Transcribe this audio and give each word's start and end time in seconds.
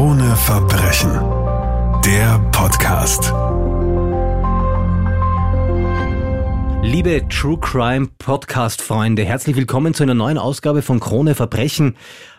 Krone 0.00 0.34
Verbrechen. 0.34 1.10
Der 2.06 2.38
Podcast. 2.52 3.34
Liebe 6.82 7.28
True 7.28 7.58
Crime 7.60 8.08
Podcast 8.16 8.80
Freunde, 8.80 9.26
herzlich 9.26 9.56
willkommen 9.56 9.92
zu 9.92 10.02
einer 10.02 10.14
neuen 10.14 10.38
Ausgabe 10.38 10.80
von 10.80 11.00
Krone 11.00 11.34
Verbrechen. 11.34 11.98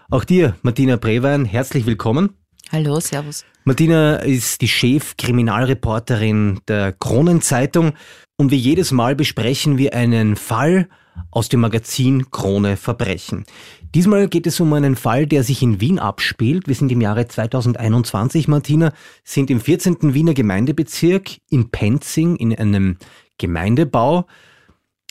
Auch 0.10 0.24
dir, 0.24 0.56
Martina 0.64 0.96
Brewein, 0.96 1.46
herzlich 1.46 1.86
willkommen. 1.86 2.36
Hallo, 2.72 3.00
Servus. 3.00 3.46
Martina 3.64 4.16
ist 4.16 4.62
die 4.62 4.68
Chef-Kriminalreporterin 4.68 6.62
der 6.68 6.94
Kronenzeitung 6.94 7.94
und 8.38 8.50
wie 8.50 8.58
jedes 8.58 8.92
Mal 8.92 9.16
besprechen 9.16 9.78
wir 9.78 9.94
einen 9.94 10.36
Fall 10.36 10.90
aus 11.30 11.48
dem 11.48 11.60
Magazin 11.60 12.32
Krone 12.32 12.76
Verbrechen. 12.76 13.46
Diesmal 13.94 14.30
geht 14.30 14.48
es 14.48 14.62
um 14.62 14.72
einen 14.72 14.96
Fall, 14.96 15.28
der 15.28 15.44
sich 15.44 15.62
in 15.62 15.82
Wien 15.82 16.00
abspielt. 16.00 16.68
Wir 16.68 16.76
sind 16.76 16.94
im 16.94 17.02
Jahre 17.02 17.28
2021, 17.28 18.48
Martina, 18.48 18.94
sind 19.26 19.50
im 19.50 19.60
14. 19.60 20.14
Wiener 20.14 20.34
Gemeindebezirk 20.34 21.40
in 21.50 21.72
Penzing 21.72 22.38
in 22.38 22.56
einem 22.56 22.98
Gemeindebau. 23.38 24.28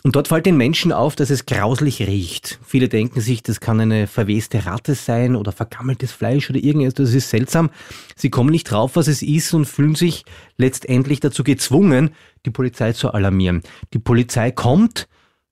Und 0.03 0.17
dort 0.17 0.29
fällt 0.29 0.47
den 0.47 0.57
Menschen 0.57 0.93
auf, 0.93 1.15
dass 1.15 1.29
es 1.29 1.45
grauslich 1.45 2.01
riecht. 2.01 2.59
Viele 2.65 2.89
denken 2.89 3.21
sich, 3.21 3.43
das 3.43 3.61
kann 3.61 3.81
eine 3.81 4.07
verweste 4.07 4.65
Ratte 4.65 4.95
sein 4.95 5.37
oder 5.37 5.53
vergammeltes 5.53 6.13
Fleisch 6.13 6.49
oder 6.49 6.59
irgendetwas. 6.59 7.09
Das 7.09 7.15
ist 7.15 7.29
seltsam. 7.29 7.69
Sie 8.17 8.31
kommen 8.31 8.49
nicht 8.49 8.71
drauf, 8.71 8.97
was 8.97 9.09
es 9.09 9.21
ist 9.21 9.53
und 9.53 9.67
fühlen 9.67 9.95
sich 9.95 10.25
letztendlich 10.57 11.21
dazu 11.21 11.45
gezwungen, 11.45 12.13
die 12.47 12.51
Polizei 12.51 12.95
zu 12.95 13.13
alarmieren. 13.13 13.61
Die 13.93 13.99
Polizei 13.99 14.51
kommt, 14.53 15.07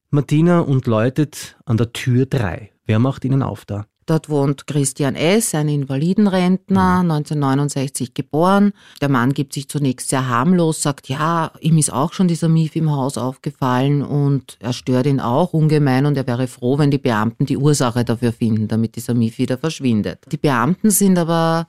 Martina, 0.08 0.60
und 0.60 0.86
läutet 0.86 1.58
an 1.66 1.77
der 1.77 1.92
Tür 1.92 2.24
3. 2.24 2.70
Wer 2.88 2.98
macht 2.98 3.27
Ihnen 3.27 3.42
auf 3.42 3.66
da? 3.66 3.84
Dort 4.06 4.30
wohnt 4.30 4.66
Christian 4.66 5.15
S., 5.15 5.55
ein 5.55 5.69
Invalidenrentner, 5.69 7.01
1969 7.01 8.14
geboren. 8.14 8.73
Der 9.02 9.11
Mann 9.11 9.34
gibt 9.34 9.53
sich 9.53 9.69
zunächst 9.69 10.08
sehr 10.08 10.27
harmlos, 10.31 10.81
sagt, 10.81 11.11
ja, 11.11 11.53
ihm 11.61 11.77
ist 11.77 11.92
auch 11.92 12.14
schon 12.14 12.28
dieser 12.28 12.48
Mief 12.48 12.75
im 12.77 12.91
Haus 12.91 13.19
aufgefallen 13.19 14.03
und 14.03 14.56
er 14.61 14.72
stört 14.72 15.05
ihn 15.05 15.20
auch 15.20 15.53
ungemein 15.53 16.06
und 16.06 16.16
er 16.16 16.27
wäre 16.27 16.47
froh, 16.47 16.78
wenn 16.78 16.91
die 16.91 16.97
Beamten 16.97 17.44
die 17.44 17.59
Ursache 17.59 18.06
dafür 18.06 18.33
finden, 18.33 18.69
damit 18.69 18.97
dieser 18.97 19.12
Mief 19.12 19.36
wieder 19.36 19.59
verschwindet. 19.59 20.20
Die 20.33 20.39
Beamten 20.39 20.91
sind 20.91 21.19
aber 21.19 21.66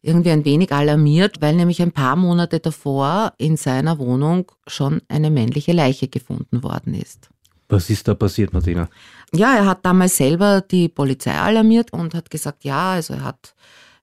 irgendwie 0.00 0.30
ein 0.30 0.46
wenig 0.46 0.72
alarmiert, 0.72 1.42
weil 1.42 1.54
nämlich 1.54 1.82
ein 1.82 1.92
paar 1.92 2.16
Monate 2.16 2.60
davor 2.60 3.34
in 3.36 3.58
seiner 3.58 3.98
Wohnung 3.98 4.50
schon 4.66 5.02
eine 5.08 5.30
männliche 5.30 5.72
Leiche 5.72 6.08
gefunden 6.08 6.62
worden 6.62 6.94
ist. 6.94 7.28
Was 7.72 7.88
ist 7.88 8.06
da 8.06 8.14
passiert, 8.14 8.52
Martina? 8.52 8.90
Ja, 9.34 9.54
er 9.54 9.66
hat 9.66 9.84
damals 9.84 10.16
selber 10.16 10.60
die 10.60 10.88
Polizei 10.88 11.32
alarmiert 11.32 11.92
und 11.92 12.14
hat 12.14 12.30
gesagt, 12.30 12.64
ja, 12.64 12.92
also 12.92 13.14
er 13.14 13.24
hat 13.24 13.54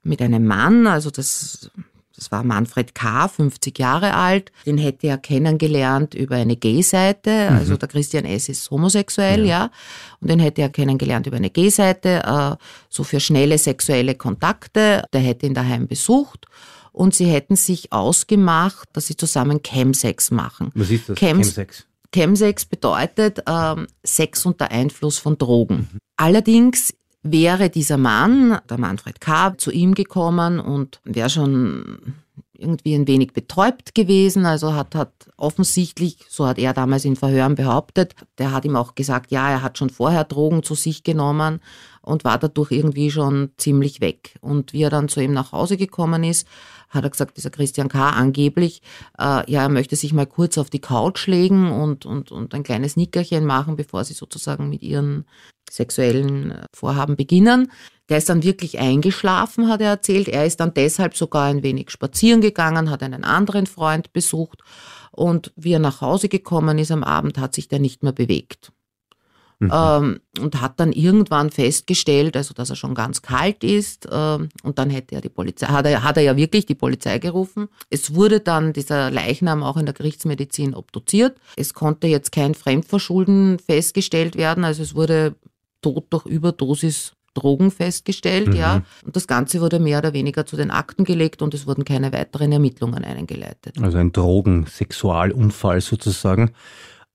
mit 0.02 0.22
einem 0.22 0.46
Mann, 0.46 0.88
also 0.88 1.12
das, 1.12 1.70
das 2.16 2.32
war 2.32 2.44
Manfred 2.44 2.96
K., 2.96 3.28
50 3.28 3.78
Jahre 3.78 4.16
alt, 4.16 4.52
den 4.66 4.78
hätte 4.78 5.08
er 5.08 5.18
kennengelernt 5.18 6.16
über 6.16 6.36
eine 6.36 6.56
Gay-Seite, 6.56 7.50
also 7.50 7.78
der 7.78 7.90
Christian 7.90 8.26
S. 8.26 8.50
ist 8.50 8.72
homosexuell, 8.72 9.42
ja. 9.42 9.66
ja, 9.66 9.72
und 10.20 10.30
den 10.30 10.40
hätte 10.40 10.62
er 10.62 10.70
kennengelernt 10.70 11.28
über 11.28 11.38
eine 11.38 11.50
Gay-Seite, 11.50 12.24
äh, 12.26 12.56
so 12.90 13.04
für 13.04 13.20
schnelle 13.20 13.58
sexuelle 13.58 14.16
Kontakte, 14.16 15.04
der 15.14 15.22
hätte 15.22 15.46
ihn 15.46 15.54
daheim 15.54 15.88
besucht 15.88 16.48
und 16.92 17.14
sie 17.14 17.26
hätten 17.26 17.56
sich 17.56 17.92
ausgemacht, 17.94 18.90
dass 18.94 19.08
sie 19.08 19.16
zusammen 19.16 19.62
Chemsex 19.62 20.32
machen. 20.32 20.72
Was 20.74 20.90
ist 20.90 21.10
das? 21.10 21.20
Chems 21.20 21.48
Chemsex? 21.48 21.86
Chemsex 22.14 22.66
bedeutet 22.66 23.44
ähm, 23.48 23.88
Sex 24.04 24.46
unter 24.46 24.72
Einfluss 24.72 25.18
von 25.18 25.38
Drogen. 25.38 25.90
Allerdings 26.18 26.94
wäre 27.22 27.70
dieser 27.70 27.98
Mann, 27.98 28.60
der 28.70 28.80
Manfred 28.80 29.22
K., 29.22 29.58
zu 29.58 29.72
ihm 29.72 29.94
gekommen 29.94 30.60
und 30.60 31.02
wäre 31.04 31.30
schon 31.30 32.16
irgendwie 32.60 32.94
ein 32.94 33.08
wenig 33.08 33.34
betäubt 33.34 33.96
gewesen, 33.96 34.46
also 34.46 34.74
hat, 34.74 34.96
hat 34.96 35.14
offensichtlich, 35.38 36.18
so 36.30 36.46
hat 36.46 36.60
er 36.60 36.74
damals 36.74 37.06
in 37.06 37.16
Verhören 37.16 37.56
behauptet, 37.56 38.16
der 38.38 38.52
hat 38.52 38.66
ihm 38.66 38.76
auch 38.76 38.96
gesagt, 38.96 39.32
ja, 39.32 39.50
er 39.50 39.62
hat 39.62 39.78
schon 39.78 39.90
vorher 39.90 40.26
Drogen 40.26 40.62
zu 40.64 40.76
sich 40.76 41.04
genommen 41.04 41.62
und 42.02 42.24
war 42.24 42.38
dadurch 42.38 42.72
irgendwie 42.72 43.12
schon 43.12 43.52
ziemlich 43.58 44.02
weg. 44.02 44.38
Und 44.42 44.74
wie 44.74 44.84
er 44.84 44.90
dann 44.90 45.10
zu 45.10 45.22
ihm 45.22 45.34
nach 45.34 45.52
Hause 45.52 45.78
gekommen 45.78 46.24
ist, 46.24 46.48
hat 46.90 47.04
er 47.04 47.10
gesagt, 47.10 47.38
dieser 47.38 47.50
Christian 47.50 47.88
K. 47.88 48.10
angeblich, 48.10 48.82
äh, 49.18 49.50
ja, 49.52 49.64
er 49.64 49.70
möchte 49.70 49.96
sich 49.96 50.14
mal 50.14 50.26
kurz 50.26 50.58
auf 50.58 50.70
die 50.70 50.82
Couch 50.82 51.28
legen 51.28 51.72
und, 51.72 52.06
und, 52.06 52.32
und 52.32 52.54
ein 52.54 52.64
kleines 52.64 52.98
Nickerchen 52.98 53.46
machen, 53.46 53.76
bevor 53.76 54.04
sie 54.04 54.14
sozusagen 54.14 54.70
mit 54.70 54.82
ihren 54.82 55.26
sexuellen 55.70 56.52
äh, 56.52 56.66
Vorhaben 56.74 57.16
beginnen. 57.16 57.72
Der 58.10 58.18
ist 58.18 58.30
dann 58.30 58.44
wirklich 58.44 58.80
eingeschlafen, 58.80 59.68
hat 59.68 59.82
er 59.82 59.90
erzählt. 59.90 60.28
Er 60.28 60.46
ist 60.46 60.60
dann 60.60 60.74
deshalb 60.74 61.16
sogar 61.16 61.46
ein 61.46 61.62
wenig 61.62 61.92
spazieren 61.92 62.42
gegangen, 62.42 62.90
hat 62.90 63.04
einen 63.04 63.24
anderen 63.24 63.68
Freund 63.68 64.12
besucht 64.14 64.64
und 65.12 65.54
wie 65.56 65.74
er 65.74 65.80
nach 65.80 66.02
Hause 66.02 66.30
gekommen 66.30 66.80
ist 66.80 66.92
am 66.92 67.04
Abend, 67.04 67.38
hat 67.38 67.54
sich 67.54 67.68
der 67.68 67.80
nicht 67.80 68.04
mehr 68.04 68.14
bewegt. 68.14 68.72
Mhm. 69.60 69.72
Ähm, 69.74 70.20
und 70.40 70.62
hat 70.62 70.80
dann 70.80 70.94
irgendwann 70.94 71.50
festgestellt, 71.50 72.38
also 72.38 72.54
dass 72.54 72.70
er 72.70 72.78
schon 72.78 72.96
ganz 72.96 73.22
kalt 73.22 73.64
ist. 73.64 74.08
Ähm, 74.10 74.50
und 74.64 74.80
dann 74.80 74.90
hätte 74.90 75.16
er 75.16 75.22
die 75.22 75.30
Polizei, 75.30 75.68
hat 75.68 75.86
er, 75.86 76.04
hat 76.04 76.16
er 76.16 76.24
ja 76.24 76.38
wirklich 76.38 76.66
die 76.66 76.76
Polizei 76.76 77.20
gerufen. 77.20 77.68
Es 77.90 78.16
wurde 78.16 78.40
dann 78.40 78.72
dieser 78.72 79.12
Leichnam 79.12 79.62
auch 79.64 79.76
in 79.76 79.86
der 79.86 79.94
Gerichtsmedizin 79.94 80.74
obduziert. 80.74 81.38
Es 81.58 81.74
konnte 81.74 82.08
jetzt 82.08 82.32
kein 82.32 82.56
Fremdverschulden 82.56 83.60
festgestellt 83.60 84.38
werden, 84.38 84.64
also 84.64 84.82
es 84.82 84.96
wurde 84.96 85.36
Tod 85.82 86.06
durch 86.10 86.26
Überdosis 86.26 87.14
Drogen 87.34 87.72
festgestellt, 87.72 88.48
mhm. 88.48 88.56
ja. 88.56 88.82
Und 89.06 89.16
das 89.16 89.28
Ganze 89.28 89.62
wurde 89.62 89.80
mehr 89.80 90.00
oder 90.00 90.14
weniger 90.14 90.46
zu 90.46 90.58
den 90.58 90.72
Akten 90.72 91.04
gelegt 91.04 91.42
und 91.42 91.54
es 91.54 91.68
wurden 91.68 91.86
keine 91.86 92.12
weiteren 92.12 92.52
Ermittlungen 92.52 93.04
eingeleitet. 93.04 93.76
Also 93.82 93.98
ein 93.98 94.12
Drogensexualunfall 94.12 95.82
sozusagen. 95.82 96.52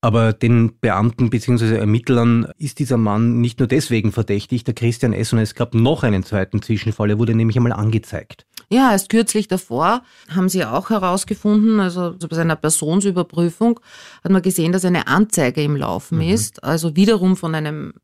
Aber 0.04 0.34
den 0.34 0.78
Beamten 0.80 1.30
bzw. 1.30 1.78
Ermittlern 1.78 2.52
ist 2.58 2.78
dieser 2.78 2.98
Mann 2.98 3.40
nicht 3.40 3.58
nur 3.58 3.66
deswegen 3.66 4.12
verdächtig, 4.12 4.62
der 4.62 4.74
Christian 4.74 5.14
S. 5.14 5.32
und 5.32 5.38
es 5.38 5.54
gab 5.54 5.72
noch 5.72 6.02
einen 6.02 6.22
zweiten 6.24 6.60
Zwischenfall, 6.60 7.08
er 7.08 7.18
wurde 7.18 7.34
nämlich 7.34 7.56
einmal 7.56 7.72
angezeigt. 7.72 8.44
Ja, 8.68 8.92
erst 8.92 9.08
kürzlich 9.08 9.48
davor 9.48 10.02
haben 10.28 10.50
sie 10.50 10.62
auch 10.66 10.90
herausgefunden, 10.90 11.80
also 11.80 12.14
bei 12.18 12.36
seiner 12.36 12.54
Personsüberprüfung 12.54 13.80
hat 14.22 14.30
man 14.30 14.42
gesehen, 14.42 14.72
dass 14.72 14.84
eine 14.84 15.06
Anzeige 15.06 15.62
im 15.62 15.74
Laufen 15.74 16.18
mhm. 16.18 16.34
ist, 16.34 16.62
also 16.62 16.94
wiederum 16.96 17.34
von 17.34 17.54
einem 17.54 17.94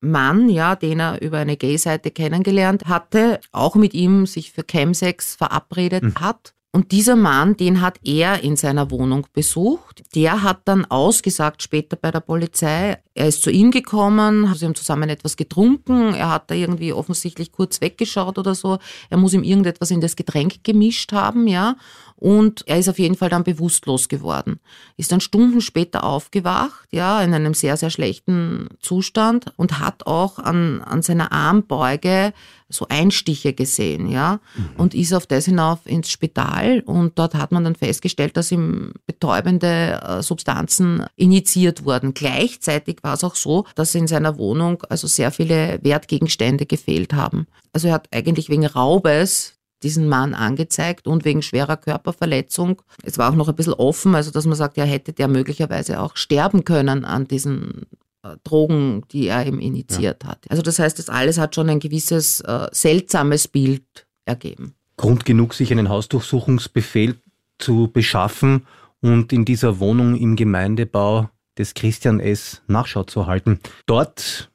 Mann, 0.00 0.48
ja, 0.48 0.76
den 0.76 0.98
er 0.98 1.20
über 1.20 1.36
eine 1.36 1.58
Gay-Seite 1.58 2.10
kennengelernt 2.10 2.86
hatte, 2.86 3.38
auch 3.52 3.74
mit 3.74 3.92
ihm 3.92 4.24
sich 4.24 4.50
für 4.52 4.64
Chemsex 4.64 5.34
verabredet 5.34 6.04
mhm. 6.04 6.14
hat. 6.14 6.54
Und 6.72 6.92
dieser 6.92 7.16
Mann, 7.16 7.56
den 7.56 7.80
hat 7.80 7.98
er 8.04 8.44
in 8.44 8.56
seiner 8.56 8.90
Wohnung 8.92 9.26
besucht. 9.32 10.02
Der 10.14 10.42
hat 10.42 10.62
dann 10.66 10.84
ausgesagt 10.84 11.62
später 11.62 11.96
bei 11.96 12.12
der 12.12 12.20
Polizei, 12.20 12.98
er 13.20 13.28
ist 13.28 13.42
zu 13.42 13.50
ihm 13.50 13.70
gekommen, 13.70 14.50
sie 14.54 14.64
haben 14.64 14.74
zusammen 14.74 15.10
etwas 15.10 15.36
getrunken, 15.36 16.14
er 16.14 16.30
hat 16.30 16.50
da 16.50 16.54
irgendwie 16.54 16.94
offensichtlich 16.94 17.52
kurz 17.52 17.82
weggeschaut 17.82 18.38
oder 18.38 18.54
so. 18.54 18.78
Er 19.10 19.18
muss 19.18 19.34
ihm 19.34 19.42
irgendetwas 19.42 19.90
in 19.90 20.00
das 20.00 20.16
Getränk 20.16 20.64
gemischt 20.64 21.12
haben, 21.12 21.46
ja. 21.46 21.76
Und 22.16 22.66
er 22.66 22.78
ist 22.78 22.88
auf 22.88 22.98
jeden 22.98 23.16
Fall 23.16 23.28
dann 23.30 23.44
bewusstlos 23.44 24.08
geworden. 24.08 24.60
Ist 24.96 25.12
dann 25.12 25.20
Stunden 25.20 25.60
später 25.60 26.04
aufgewacht, 26.04 26.88
ja, 26.90 27.22
in 27.22 27.32
einem 27.34 27.54
sehr, 27.54 27.76
sehr 27.76 27.90
schlechten 27.90 28.68
Zustand 28.80 29.52
und 29.56 29.80
hat 29.80 30.06
auch 30.06 30.38
an, 30.38 30.80
an 30.82 31.02
seiner 31.02 31.32
Armbeuge 31.32 32.32
so 32.70 32.86
Einstiche 32.88 33.52
gesehen, 33.52 34.08
ja, 34.08 34.38
mhm. 34.54 34.68
und 34.76 34.94
ist 34.94 35.12
auf 35.12 35.26
das 35.26 35.46
hinauf 35.46 35.80
ins 35.86 36.10
Spital 36.10 36.80
und 36.86 37.18
dort 37.18 37.34
hat 37.34 37.52
man 37.52 37.64
dann 37.64 37.74
festgestellt, 37.74 38.36
dass 38.36 38.52
ihm 38.52 38.92
betäubende 39.06 40.00
äh, 40.02 40.22
Substanzen 40.22 41.04
injiziert 41.16 41.84
wurden. 41.84 42.14
Gleichzeitig 42.14 42.98
war 43.02 43.09
es 43.14 43.24
auch 43.24 43.34
so, 43.34 43.64
dass 43.74 43.94
in 43.94 44.06
seiner 44.06 44.38
Wohnung 44.38 44.82
also 44.88 45.06
sehr 45.06 45.30
viele 45.30 45.78
Wertgegenstände 45.82 46.66
gefehlt 46.66 47.12
haben. 47.12 47.46
Also 47.72 47.88
er 47.88 47.94
hat 47.94 48.08
eigentlich 48.12 48.48
wegen 48.48 48.66
Raubes 48.66 49.54
diesen 49.82 50.08
Mann 50.08 50.34
angezeigt 50.34 51.06
und 51.06 51.24
wegen 51.24 51.42
schwerer 51.42 51.76
Körperverletzung. 51.76 52.82
Es 53.02 53.18
war 53.18 53.30
auch 53.30 53.36
noch 53.36 53.48
ein 53.48 53.54
bisschen 53.54 53.74
offen, 53.74 54.14
also 54.14 54.30
dass 54.30 54.46
man 54.46 54.56
sagt, 54.56 54.76
ja, 54.76 54.84
hätte 54.84 55.12
der 55.12 55.28
möglicherweise 55.28 56.00
auch 56.00 56.16
sterben 56.16 56.64
können 56.64 57.04
an 57.04 57.26
diesen 57.26 57.86
äh, 58.22 58.36
Drogen, 58.44 59.04
die 59.10 59.28
er 59.28 59.46
ihm 59.46 59.58
initiiert 59.58 60.24
ja. 60.24 60.30
hat. 60.30 60.44
Also 60.50 60.62
das 60.62 60.78
heißt, 60.78 60.98
das 60.98 61.08
alles 61.08 61.38
hat 61.38 61.54
schon 61.54 61.70
ein 61.70 61.80
gewisses 61.80 62.40
äh, 62.42 62.68
seltsames 62.72 63.48
Bild 63.48 64.06
ergeben. 64.26 64.74
Grund 64.96 65.24
genug, 65.24 65.54
sich 65.54 65.72
einen 65.72 65.88
Hausdurchsuchungsbefehl 65.88 67.16
zu 67.58 67.90
beschaffen 67.90 68.66
und 69.00 69.32
in 69.32 69.46
dieser 69.46 69.80
Wohnung 69.80 70.14
im 70.14 70.36
Gemeindebau 70.36 71.30
des 71.60 71.74
Christian 71.74 72.18
S. 72.18 72.62
Nachschau 72.66 73.04
zu 73.04 73.26
halten. 73.26 73.60
Dort 73.86 74.50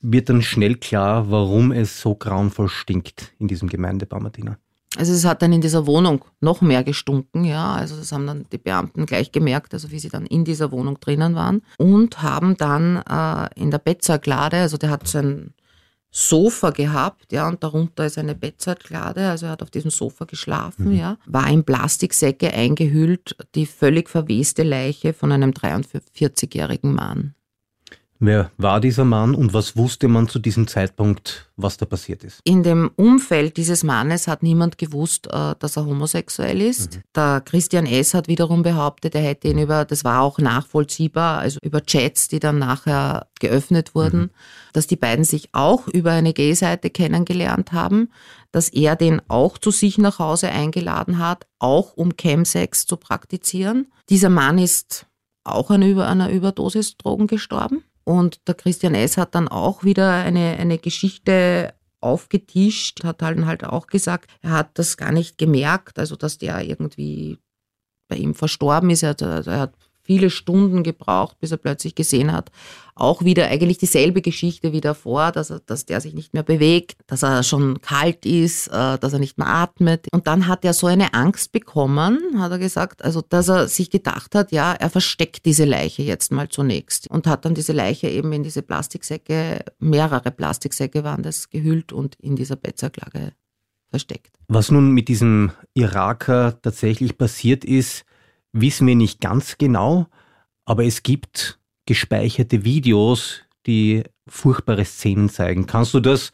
wird 0.00 0.28
dann 0.28 0.42
schnell 0.42 0.76
klar, 0.76 1.30
warum 1.30 1.72
es 1.72 2.00
so 2.00 2.14
grauenvoll 2.14 2.68
stinkt 2.68 3.32
in 3.38 3.48
diesem 3.48 3.68
Gemeindebau, 3.68 4.20
Martina. 4.20 4.56
Also 4.96 5.12
es 5.12 5.24
hat 5.26 5.42
dann 5.42 5.52
in 5.52 5.60
dieser 5.60 5.86
Wohnung 5.86 6.24
noch 6.40 6.62
mehr 6.62 6.84
gestunken, 6.84 7.44
ja. 7.44 7.74
Also 7.74 7.96
das 7.96 8.12
haben 8.12 8.26
dann 8.26 8.46
die 8.50 8.58
Beamten 8.58 9.04
gleich 9.04 9.32
gemerkt, 9.32 9.74
also 9.74 9.90
wie 9.90 9.98
sie 9.98 10.08
dann 10.08 10.24
in 10.24 10.44
dieser 10.44 10.72
Wohnung 10.72 10.98
drinnen 11.00 11.34
waren 11.34 11.62
und 11.76 12.22
haben 12.22 12.56
dann 12.56 13.02
äh, 13.02 13.60
in 13.60 13.70
der 13.70 13.78
Bettzeuglade, 13.78 14.56
also 14.56 14.78
der 14.78 14.90
hat 14.90 15.06
so 15.06 15.18
ein 15.18 15.52
Sofa 16.18 16.70
gehabt, 16.70 17.30
ja, 17.30 17.46
und 17.46 17.62
darunter 17.62 18.06
ist 18.06 18.16
eine 18.16 18.34
Bettzeitklade, 18.34 19.28
also 19.28 19.44
er 19.44 19.52
hat 19.52 19.62
auf 19.62 19.70
diesem 19.70 19.90
Sofa 19.90 20.24
geschlafen, 20.24 20.92
mhm. 20.92 20.96
ja, 20.96 21.18
war 21.26 21.46
in 21.50 21.62
Plastiksäcke 21.62 22.54
eingehüllt, 22.54 23.36
die 23.54 23.66
völlig 23.66 24.08
verweste 24.08 24.62
Leiche 24.62 25.12
von 25.12 25.30
einem 25.30 25.50
43-jährigen 25.50 26.94
Mann. 26.94 27.34
Wer 28.18 28.50
war 28.56 28.80
dieser 28.80 29.04
Mann 29.04 29.34
und 29.34 29.52
was 29.52 29.76
wusste 29.76 30.08
man 30.08 30.28
zu 30.28 30.38
diesem 30.38 30.66
Zeitpunkt, 30.66 31.50
was 31.56 31.76
da 31.76 31.84
passiert 31.86 32.24
ist? 32.24 32.40
In 32.44 32.62
dem 32.62 32.90
Umfeld 32.96 33.56
dieses 33.56 33.84
Mannes 33.84 34.26
hat 34.26 34.42
niemand 34.42 34.78
gewusst, 34.78 35.26
äh, 35.26 35.54
dass 35.58 35.76
er 35.76 35.86
homosexuell 35.86 36.60
ist. 36.62 36.96
Mhm. 36.96 37.02
Der 37.14 37.42
Christian 37.44 37.86
S. 37.86 38.14
hat 38.14 38.28
wiederum 38.28 38.62
behauptet, 38.62 39.14
er 39.14 39.22
hätte 39.22 39.48
ihn 39.48 39.58
über, 39.58 39.84
das 39.84 40.04
war 40.04 40.22
auch 40.22 40.38
nachvollziehbar, 40.38 41.38
also 41.38 41.58
über 41.62 41.82
Chats, 41.84 42.28
die 42.28 42.40
dann 42.40 42.58
nachher 42.58 43.26
geöffnet 43.40 43.94
wurden, 43.94 44.20
mhm. 44.20 44.30
dass 44.72 44.86
die 44.86 44.96
beiden 44.96 45.24
sich 45.24 45.50
auch 45.52 45.86
über 45.88 46.12
eine 46.12 46.32
Gay-Seite 46.32 46.90
kennengelernt 46.90 47.72
haben, 47.72 48.10
dass 48.52 48.70
er 48.70 48.96
den 48.96 49.20
auch 49.28 49.58
zu 49.58 49.70
sich 49.70 49.98
nach 49.98 50.18
Hause 50.18 50.48
eingeladen 50.48 51.18
hat, 51.18 51.46
auch 51.58 51.94
um 51.94 52.16
Chemsex 52.16 52.86
zu 52.86 52.96
praktizieren. 52.96 53.88
Dieser 54.08 54.30
Mann 54.30 54.58
ist 54.58 55.06
auch 55.44 55.70
an 55.70 55.82
einer 55.82 56.30
Überdosis 56.30 56.96
Drogen 56.96 57.26
gestorben. 57.26 57.84
Und 58.08 58.46
der 58.46 58.54
Christian 58.54 58.94
S. 58.94 59.16
hat 59.16 59.34
dann 59.34 59.48
auch 59.48 59.82
wieder 59.82 60.12
eine, 60.12 60.56
eine 60.58 60.78
Geschichte 60.78 61.74
aufgetischt, 62.00 63.02
hat 63.02 63.20
dann 63.20 63.46
halt 63.46 63.64
auch 63.64 63.88
gesagt, 63.88 64.30
er 64.42 64.52
hat 64.52 64.78
das 64.78 64.96
gar 64.96 65.10
nicht 65.10 65.38
gemerkt, 65.38 65.98
also 65.98 66.14
dass 66.14 66.38
der 66.38 66.62
irgendwie 66.62 67.38
bei 68.08 68.16
ihm 68.16 68.34
verstorben 68.34 68.90
ist. 68.90 69.02
Er 69.02 69.10
hat, 69.10 69.22
er 69.22 69.58
hat 69.58 69.74
viele 70.06 70.30
Stunden 70.30 70.82
gebraucht, 70.82 71.38
bis 71.40 71.50
er 71.50 71.58
plötzlich 71.58 71.94
gesehen 71.94 72.32
hat, 72.32 72.50
auch 72.94 73.22
wieder 73.22 73.48
eigentlich 73.48 73.76
dieselbe 73.76 74.22
Geschichte 74.22 74.72
wie 74.72 74.80
davor, 74.80 75.30
dass, 75.30 75.50
er, 75.50 75.60
dass 75.60 75.84
der 75.84 76.00
sich 76.00 76.14
nicht 76.14 76.32
mehr 76.32 76.42
bewegt, 76.42 77.02
dass 77.06 77.22
er 77.22 77.42
schon 77.42 77.82
kalt 77.82 78.24
ist, 78.24 78.68
äh, 78.68 78.98
dass 78.98 79.12
er 79.12 79.18
nicht 79.18 79.36
mehr 79.36 79.48
atmet. 79.48 80.06
Und 80.12 80.26
dann 80.26 80.48
hat 80.48 80.64
er 80.64 80.72
so 80.72 80.86
eine 80.86 81.12
Angst 81.12 81.52
bekommen, 81.52 82.18
hat 82.38 82.52
er 82.52 82.58
gesagt, 82.58 83.04
also 83.04 83.22
dass 83.28 83.48
er 83.48 83.68
sich 83.68 83.90
gedacht 83.90 84.34
hat, 84.34 84.50
ja, 84.50 84.72
er 84.72 84.88
versteckt 84.88 85.44
diese 85.44 85.66
Leiche 85.66 86.02
jetzt 86.02 86.32
mal 86.32 86.48
zunächst 86.48 87.08
und 87.10 87.26
hat 87.26 87.44
dann 87.44 87.54
diese 87.54 87.74
Leiche 87.74 88.08
eben 88.08 88.32
in 88.32 88.42
diese 88.42 88.62
Plastiksäcke, 88.62 89.62
mehrere 89.78 90.30
Plastiksäcke 90.30 91.04
waren 91.04 91.22
das, 91.22 91.50
gehüllt 91.50 91.92
und 91.92 92.14
in 92.14 92.34
dieser 92.34 92.56
Bettzerklage 92.56 93.32
versteckt. 93.90 94.38
Was 94.48 94.70
nun 94.70 94.92
mit 94.92 95.08
diesem 95.08 95.52
Iraker 95.74 96.58
tatsächlich 96.62 97.18
passiert 97.18 97.64
ist, 97.64 98.05
wissen 98.60 98.86
wir 98.86 98.96
nicht 98.96 99.20
ganz 99.20 99.58
genau, 99.58 100.06
aber 100.64 100.84
es 100.84 101.02
gibt 101.02 101.58
gespeicherte 101.86 102.64
Videos, 102.64 103.42
die 103.66 104.04
furchtbare 104.26 104.84
Szenen 104.84 105.28
zeigen. 105.28 105.66
Kannst 105.66 105.94
du 105.94 106.00
das, 106.00 106.32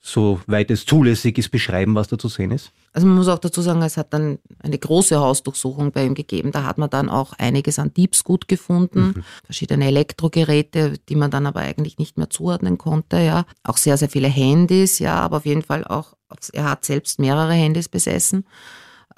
soweit 0.00 0.70
es 0.70 0.86
zulässig 0.86 1.38
ist, 1.38 1.50
beschreiben, 1.50 1.94
was 1.94 2.08
da 2.08 2.18
zu 2.18 2.28
sehen 2.28 2.52
ist? 2.52 2.72
Also 2.92 3.06
man 3.06 3.16
muss 3.16 3.28
auch 3.28 3.38
dazu 3.38 3.60
sagen, 3.60 3.82
es 3.82 3.96
hat 3.96 4.12
dann 4.14 4.38
eine 4.60 4.78
große 4.78 5.18
Hausdurchsuchung 5.18 5.92
bei 5.92 6.06
ihm 6.06 6.14
gegeben. 6.14 6.52
Da 6.52 6.64
hat 6.64 6.78
man 6.78 6.88
dann 6.88 7.10
auch 7.10 7.32
einiges 7.34 7.78
an 7.78 7.92
Diebsgut 7.92 8.48
gefunden, 8.48 9.14
mhm. 9.16 9.24
verschiedene 9.44 9.86
Elektrogeräte, 9.86 10.94
die 11.08 11.16
man 11.16 11.30
dann 11.30 11.46
aber 11.46 11.60
eigentlich 11.60 11.98
nicht 11.98 12.16
mehr 12.16 12.30
zuordnen 12.30 12.78
konnte. 12.78 13.18
Ja, 13.18 13.44
auch 13.64 13.76
sehr 13.76 13.96
sehr 13.96 14.08
viele 14.08 14.28
Handys. 14.28 14.98
Ja, 15.00 15.16
aber 15.16 15.38
auf 15.38 15.46
jeden 15.46 15.62
Fall 15.62 15.84
auch 15.84 16.14
er 16.52 16.70
hat 16.70 16.84
selbst 16.84 17.18
mehrere 17.18 17.52
Handys 17.52 17.88
besessen 17.88 18.44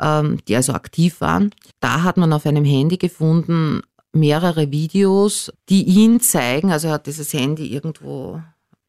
die 0.00 0.54
also 0.54 0.74
aktiv 0.74 1.20
waren. 1.20 1.52
Da 1.80 2.04
hat 2.04 2.16
man 2.16 2.32
auf 2.32 2.46
einem 2.46 2.64
Handy 2.64 2.98
gefunden 2.98 3.82
mehrere 4.12 4.70
Videos, 4.70 5.52
die 5.68 5.84
ihn 5.84 6.20
zeigen, 6.20 6.70
also 6.70 6.88
er 6.88 6.94
hat 6.94 7.06
dieses 7.06 7.32
Handy 7.32 7.72
irgendwo 7.72 8.40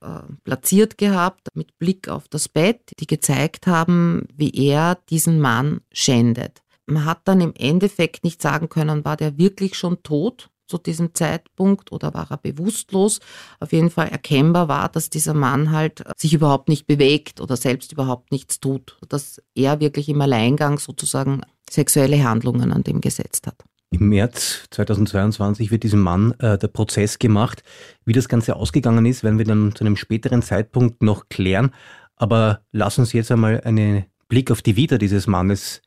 äh, 0.01 0.21
platziert 0.43 0.97
gehabt 0.97 1.49
mit 1.55 1.77
Blick 1.77 2.07
auf 2.07 2.27
das 2.27 2.47
Bett, 2.47 2.93
die 2.99 3.07
gezeigt 3.07 3.67
haben, 3.67 4.27
wie 4.35 4.51
er 4.51 4.97
diesen 5.09 5.39
Mann 5.39 5.81
schändet. 5.91 6.61
Man 6.85 7.05
hat 7.05 7.19
dann 7.25 7.41
im 7.41 7.53
Endeffekt 7.55 8.23
nicht 8.23 8.41
sagen 8.41 8.69
können, 8.69 9.05
war 9.05 9.17
der 9.17 9.37
wirklich 9.37 9.75
schon 9.75 10.01
tot 10.01 10.49
zu 10.69 10.77
diesem 10.77 11.13
Zeitpunkt 11.13 11.91
oder 11.91 12.13
war 12.13 12.27
er 12.29 12.37
bewusstlos. 12.37 13.19
Auf 13.59 13.73
jeden 13.73 13.89
Fall 13.89 14.09
erkennbar 14.09 14.67
war, 14.67 14.89
dass 14.89 15.09
dieser 15.09 15.33
Mann 15.33 15.71
halt 15.71 16.03
sich 16.17 16.33
überhaupt 16.33 16.69
nicht 16.69 16.87
bewegt 16.87 17.41
oder 17.41 17.57
selbst 17.57 17.91
überhaupt 17.91 18.31
nichts 18.31 18.59
tut, 18.59 18.97
dass 19.09 19.41
er 19.55 19.79
wirklich 19.79 20.09
im 20.09 20.21
Alleingang 20.21 20.79
sozusagen 20.79 21.41
sexuelle 21.69 22.23
Handlungen 22.23 22.71
an 22.71 22.83
dem 22.83 23.01
gesetzt 23.01 23.47
hat. 23.47 23.63
Im 23.91 24.09
März 24.09 24.65
2022 24.69 25.71
wird 25.71 25.81
diesem 25.81 26.01
Mann 26.01 26.33
äh, 26.39 26.59
der 26.59 26.67
Prozess 26.67 27.17
gemacht. 27.17 27.63
Wie 28.05 28.13
das 28.13 28.29
Ganze 28.29 28.55
ausgegangen 28.55 29.05
ist, 29.07 29.23
werden 29.23 29.39
wir 29.39 29.45
dann 29.45 29.73
zu 29.73 29.83
einem 29.83 29.95
späteren 29.95 30.43
Zeitpunkt 30.43 31.01
noch 31.01 31.27
klären. 31.29 31.71
Aber 32.15 32.61
lass 32.71 32.99
uns 32.99 33.13
jetzt 33.13 33.31
einmal 33.31 33.61
einen 33.61 34.05
Blick 34.27 34.51
auf 34.51 34.61
die 34.61 34.75
Vita 34.75 34.99
dieses 34.99 35.25
Mannes 35.25 35.81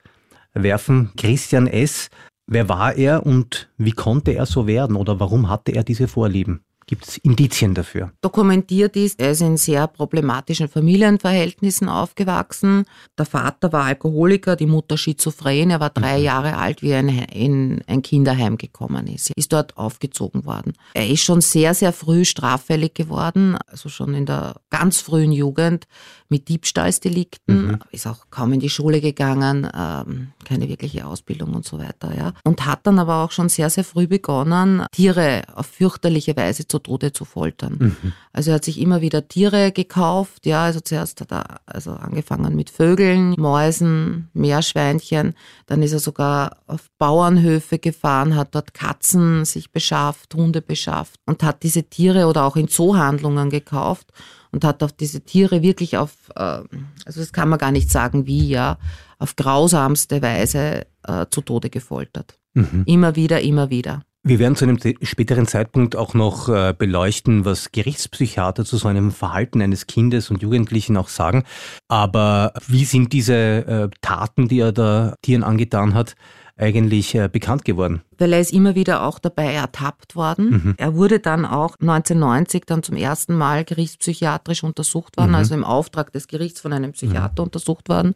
werfen. 0.52 1.12
Christian 1.16 1.68
S. 1.68 2.10
Wer 2.46 2.68
war 2.68 2.96
er 2.96 3.24
und 3.24 3.70
wie 3.76 3.92
konnte 3.92 4.32
er 4.32 4.46
so 4.46 4.66
werden 4.66 4.96
oder 4.96 5.20
warum 5.20 5.48
hatte 5.48 5.72
er 5.72 5.84
diese 5.84 6.08
Vorlieben? 6.08 6.64
Gibt 6.86 7.06
es 7.06 7.16
Indizien 7.18 7.74
dafür? 7.74 8.12
Dokumentiert 8.20 8.96
ist, 8.96 9.20
er 9.20 9.32
ist 9.32 9.40
in 9.40 9.56
sehr 9.56 9.86
problematischen 9.86 10.68
Familienverhältnissen 10.68 11.88
aufgewachsen. 11.88 12.84
Der 13.18 13.26
Vater 13.26 13.72
war 13.72 13.84
Alkoholiker, 13.84 14.56
die 14.56 14.66
Mutter 14.66 14.96
schizophren. 14.96 15.70
Er 15.70 15.80
war 15.80 15.90
drei 15.90 16.18
mhm. 16.18 16.24
Jahre 16.24 16.56
alt, 16.56 16.82
wie 16.82 16.90
er 16.90 17.00
in 17.32 17.82
ein 17.86 18.02
Kinderheim 18.02 18.56
gekommen 18.56 19.06
ist. 19.06 19.30
Er 19.30 19.36
ist 19.36 19.52
dort 19.52 19.76
aufgezogen 19.76 20.44
worden. 20.44 20.72
Er 20.94 21.08
ist 21.08 21.22
schon 21.22 21.40
sehr, 21.40 21.74
sehr 21.74 21.92
früh 21.92 22.24
straffällig 22.24 22.94
geworden, 22.94 23.56
also 23.66 23.88
schon 23.88 24.14
in 24.14 24.26
der 24.26 24.56
ganz 24.70 25.00
frühen 25.00 25.32
Jugend 25.32 25.86
mit 26.28 26.48
Diebstahlsdelikten, 26.48 27.66
mhm. 27.66 27.78
ist 27.90 28.06
auch 28.06 28.26
kaum 28.30 28.52
in 28.54 28.60
die 28.60 28.70
Schule 28.70 29.00
gegangen, 29.00 29.68
ähm, 29.74 30.32
keine 30.44 30.68
wirkliche 30.68 31.06
Ausbildung 31.06 31.54
und 31.54 31.64
so 31.64 31.78
weiter. 31.78 32.16
Ja. 32.16 32.32
Und 32.42 32.66
hat 32.66 32.86
dann 32.86 32.98
aber 32.98 33.22
auch 33.22 33.30
schon 33.30 33.48
sehr, 33.48 33.70
sehr 33.70 33.84
früh 33.84 34.06
begonnen, 34.06 34.86
Tiere 34.92 35.42
auf 35.54 35.66
fürchterliche 35.66 36.36
Weise 36.36 36.66
zu 36.72 36.78
Tode 36.78 37.12
zu 37.12 37.24
foltern. 37.24 37.76
Mhm. 37.78 38.12
Also 38.32 38.50
er 38.50 38.54
hat 38.54 38.64
sich 38.64 38.80
immer 38.80 39.02
wieder 39.02 39.28
Tiere 39.28 39.72
gekauft, 39.72 40.46
ja, 40.46 40.64
also 40.64 40.80
zuerst 40.80 41.20
hat 41.20 41.30
er 41.30 41.60
also 41.66 41.92
angefangen 41.92 42.56
mit 42.56 42.70
Vögeln, 42.70 43.34
Mäusen, 43.38 44.30
Meerschweinchen, 44.32 45.34
dann 45.66 45.82
ist 45.82 45.92
er 45.92 45.98
sogar 45.98 46.56
auf 46.66 46.88
Bauernhöfe 46.98 47.78
gefahren, 47.78 48.34
hat 48.34 48.54
dort 48.54 48.72
Katzen 48.72 49.44
sich 49.44 49.70
beschafft, 49.70 50.34
Hunde 50.34 50.62
beschafft 50.62 51.16
und 51.26 51.42
hat 51.42 51.62
diese 51.62 51.84
Tiere 51.84 52.26
oder 52.26 52.44
auch 52.44 52.56
in 52.56 52.68
Zoohandlungen 52.68 53.50
gekauft 53.50 54.08
und 54.50 54.64
hat 54.64 54.82
auf 54.82 54.92
diese 54.92 55.20
Tiere 55.20 55.60
wirklich 55.60 55.98
auf, 55.98 56.12
äh, 56.34 56.62
also 57.04 57.20
das 57.20 57.32
kann 57.32 57.50
man 57.50 57.58
gar 57.58 57.72
nicht 57.72 57.90
sagen 57.90 58.26
wie, 58.26 58.48
ja, 58.48 58.78
auf 59.18 59.36
grausamste 59.36 60.22
Weise 60.22 60.86
äh, 61.02 61.26
zu 61.30 61.42
Tode 61.42 61.68
gefoltert. 61.68 62.38
Mhm. 62.54 62.84
Immer 62.86 63.14
wieder, 63.14 63.42
immer 63.42 63.68
wieder. 63.68 64.02
Wir 64.24 64.38
werden 64.38 64.54
zu 64.54 64.64
einem 64.64 64.78
späteren 65.02 65.48
Zeitpunkt 65.48 65.96
auch 65.96 66.14
noch 66.14 66.48
äh, 66.48 66.72
beleuchten, 66.76 67.44
was 67.44 67.72
Gerichtspsychiater 67.72 68.64
zu 68.64 68.76
so 68.76 68.86
einem 68.86 69.10
Verhalten 69.10 69.60
eines 69.60 69.88
Kindes 69.88 70.30
und 70.30 70.42
Jugendlichen 70.42 70.96
auch 70.96 71.08
sagen. 71.08 71.42
Aber 71.88 72.52
wie 72.68 72.84
sind 72.84 73.12
diese 73.12 73.34
äh, 73.34 73.88
Taten, 74.00 74.46
die 74.46 74.60
er 74.60 74.70
da 74.70 75.16
Tieren 75.22 75.42
angetan 75.42 75.94
hat, 75.94 76.14
eigentlich 76.56 77.16
äh, 77.16 77.28
bekannt 77.28 77.64
geworden? 77.64 78.02
Weil 78.18 78.34
er 78.34 78.40
ist 78.40 78.52
immer 78.52 78.76
wieder 78.76 79.02
auch 79.02 79.18
dabei 79.18 79.52
ertappt 79.52 80.14
worden. 80.14 80.50
Mhm. 80.50 80.74
Er 80.76 80.94
wurde 80.94 81.18
dann 81.18 81.44
auch 81.44 81.74
1990 81.80 82.64
dann 82.64 82.84
zum 82.84 82.96
ersten 82.96 83.34
Mal 83.34 83.64
gerichtspsychiatrisch 83.64 84.62
untersucht 84.62 85.16
worden, 85.16 85.30
mhm. 85.30 85.36
also 85.36 85.54
im 85.54 85.64
Auftrag 85.64 86.12
des 86.12 86.28
Gerichts 86.28 86.60
von 86.60 86.72
einem 86.72 86.92
Psychiater 86.92 87.42
mhm. 87.42 87.46
untersucht 87.46 87.88
worden. 87.88 88.14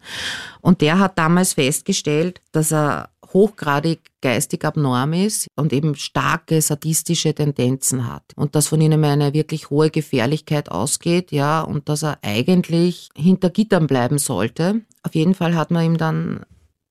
Und 0.60 0.82
der 0.82 1.00
hat 1.00 1.18
damals 1.18 1.54
festgestellt, 1.54 2.40
dass 2.52 2.72
er 2.72 3.08
hochgradig 3.32 4.00
geistig 4.20 4.64
abnorm 4.64 5.12
ist 5.12 5.48
und 5.56 5.72
eben 5.72 5.94
starke 5.94 6.60
sadistische 6.60 7.34
Tendenzen 7.34 8.10
hat 8.10 8.24
und 8.36 8.54
dass 8.54 8.68
von 8.68 8.80
ihnen 8.80 9.04
eine 9.04 9.34
wirklich 9.34 9.70
hohe 9.70 9.90
Gefährlichkeit 9.90 10.70
ausgeht, 10.70 11.32
ja, 11.32 11.60
und 11.60 11.88
dass 11.88 12.02
er 12.02 12.18
eigentlich 12.22 13.08
hinter 13.16 13.50
Gittern 13.50 13.86
bleiben 13.86 14.18
sollte. 14.18 14.82
Auf 15.02 15.14
jeden 15.14 15.34
Fall 15.34 15.54
hat 15.54 15.70
man 15.70 15.84
ihm 15.84 15.98
dann 15.98 16.44